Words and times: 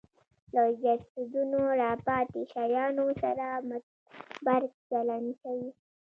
له 0.53 0.63
جسدونو 0.83 1.59
راپاتې 1.81 2.41
شیانو 2.53 3.05
سره 3.21 3.47
متبرک 3.69 4.71
چلند 4.89 5.27
کوي 5.41 5.69